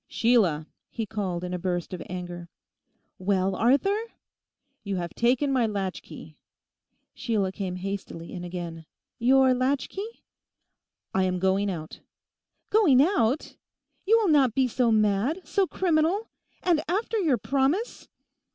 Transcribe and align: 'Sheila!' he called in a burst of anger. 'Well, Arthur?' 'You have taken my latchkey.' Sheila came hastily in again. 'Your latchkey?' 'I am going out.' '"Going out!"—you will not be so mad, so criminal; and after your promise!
'Sheila!' 0.07 0.65
he 0.89 1.05
called 1.05 1.43
in 1.43 1.53
a 1.53 1.59
burst 1.59 1.93
of 1.93 2.01
anger. 2.09 2.49
'Well, 3.19 3.55
Arthur?' 3.55 4.13
'You 4.83 4.95
have 4.95 5.13
taken 5.13 5.53
my 5.53 5.67
latchkey.' 5.67 6.37
Sheila 7.13 7.51
came 7.51 7.75
hastily 7.75 8.33
in 8.33 8.43
again. 8.43 8.87
'Your 9.19 9.53
latchkey?' 9.53 10.23
'I 11.13 11.23
am 11.23 11.37
going 11.37 11.69
out.' 11.69 11.99
'"Going 12.71 12.99
out!"—you 12.99 14.17
will 14.17 14.29
not 14.29 14.55
be 14.55 14.67
so 14.67 14.91
mad, 14.91 15.41
so 15.45 15.67
criminal; 15.67 16.29
and 16.63 16.81
after 16.89 17.19
your 17.19 17.37
promise! 17.37 18.07